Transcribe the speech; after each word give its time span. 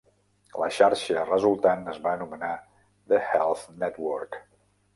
La 0.61 0.69
xarxa 0.77 1.25
resultant 1.27 1.85
es 1.93 2.01
va 2.07 2.15
anomenar 2.19 2.51
The 3.13 3.23
Health 3.37 3.71
Network. 3.87 4.43